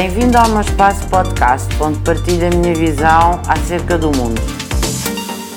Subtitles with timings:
[0.00, 4.40] Bem-vindo ao meu espaço podcast, onde partilho a minha visão acerca do mundo.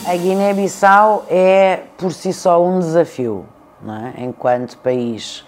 [0.04, 3.46] A Guiné-Bissau é por si só um desafio,
[3.88, 4.24] é?
[4.24, 5.46] enquanto país.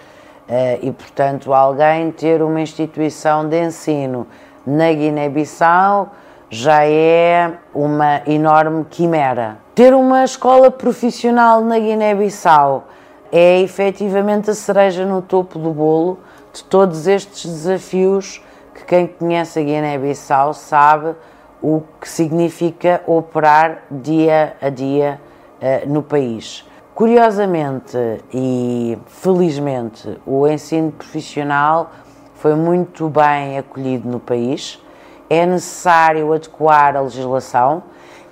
[0.48, 4.28] Eh, e, portanto, alguém ter uma instituição de ensino
[4.63, 6.12] na Guiné-Bissau
[6.52, 9.57] já é uma enorme quimera.
[9.74, 12.88] Ter uma escola profissional na Guiné-Bissau
[13.31, 16.20] é efetivamente a cereja no topo do bolo
[16.53, 18.39] de todos estes desafios
[18.73, 21.16] que quem conhece a Guiné-Bissau sabe
[21.62, 25.20] o que significa operar dia a dia
[25.62, 26.66] uh, no país.
[26.94, 27.98] Curiosamente
[28.34, 31.91] e felizmente, o ensino profissional
[32.36, 34.80] foi muito bem acolhido no país.
[35.30, 37.82] É necessário adequar a legislação,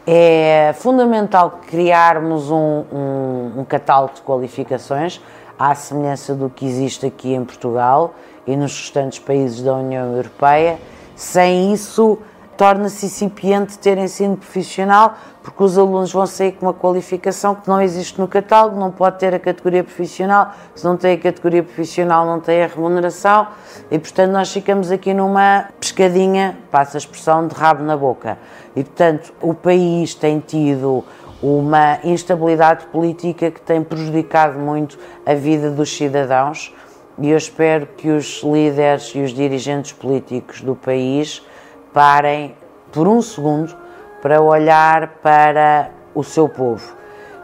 [0.06, 5.22] é fundamental criarmos um, um, um catálogo de qualificações,
[5.62, 8.16] à semelhança do que existe aqui em Portugal
[8.48, 10.80] e nos restantes países da União Europeia.
[11.16, 12.18] Sem isso,
[12.58, 15.14] torna-se incipiente ter ensino profissional,
[15.44, 19.20] porque os alunos vão sair com uma qualificação que não existe no catálogo, não pode
[19.20, 23.48] ter a categoria profissional, se não tem a categoria profissional não tem a remuneração
[23.92, 28.38] e portanto nós ficamos aqui numa pescadinha, passa a expressão, de rabo na boca.
[28.76, 31.04] E portanto o país tem tido
[31.42, 36.74] uma instabilidade política que tem prejudicado muito a vida dos cidadãos
[37.20, 41.46] e eu espero que os líderes e os dirigentes políticos do país
[41.94, 42.56] parem
[42.92, 43.76] por um segundo
[44.22, 46.96] para olhar para o seu povo.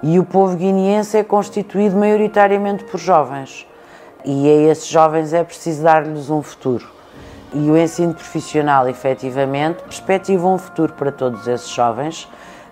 [0.02, 3.67] E o povo guineense é constituído maioritariamente por jovens.
[4.23, 6.88] E a esses jovens é preciso dar-lhes um futuro.
[7.54, 12.28] E o ensino profissional, efetivamente, perspectiva um futuro para todos esses jovens,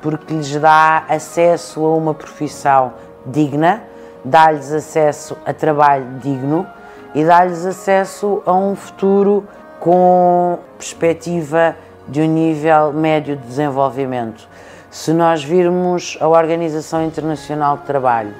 [0.05, 2.93] porque lhes dá acesso a uma profissão
[3.25, 3.81] digna,
[4.23, 6.67] dá-lhes acesso a trabalho digno
[7.15, 9.47] e dá-lhes acesso a um futuro
[9.79, 11.75] com perspectiva
[12.07, 14.47] de um nível médio de desenvolvimento.
[14.91, 18.35] Se nós virmos a Organização Internacional de Trabalho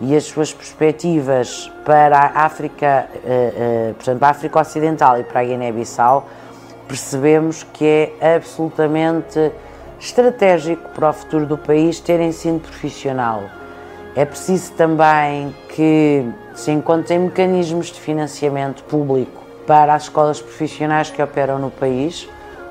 [0.00, 5.24] e as suas perspectivas para a África, eh, eh, portanto, para a África Ocidental e
[5.24, 6.26] para a Guiné-Bissau,
[6.88, 9.52] percebemos que é absolutamente
[9.98, 13.44] estratégico para o futuro do país ter ensino profissional.
[14.14, 16.24] É preciso também que
[16.54, 22.28] se encontrem mecanismos de financiamento público para as escolas profissionais que operam no país,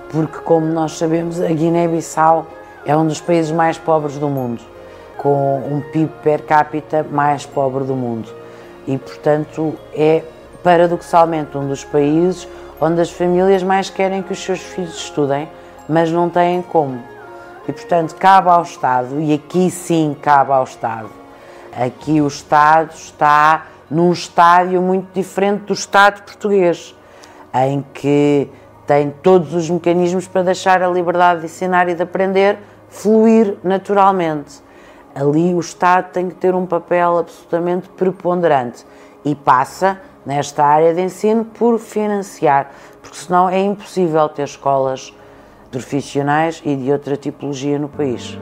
[0.09, 2.47] porque, como nós sabemos, a Guiné-Bissau
[2.85, 4.61] é um dos países mais pobres do mundo,
[5.17, 8.29] com um PIB per capita mais pobre do mundo.
[8.87, 10.23] E, portanto, é
[10.63, 12.47] paradoxalmente um dos países
[12.79, 15.47] onde as famílias mais querem que os seus filhos estudem,
[15.87, 17.14] mas não têm como.
[17.67, 21.09] E, portanto, cabe ao Estado, e aqui sim cabe ao Estado.
[21.75, 26.95] Aqui o Estado está num estádio muito diferente do Estado português,
[27.53, 28.49] em que
[28.85, 34.63] tem todos os mecanismos para deixar a liberdade de ensinar e de aprender fluir naturalmente.
[35.13, 38.85] Ali o Estado tem que ter um papel absolutamente preponderante
[39.23, 42.71] e passa, nesta área de ensino, por financiar,
[43.01, 45.13] porque senão é impossível ter escolas
[45.83, 48.37] profissionais e de outra tipologia no país.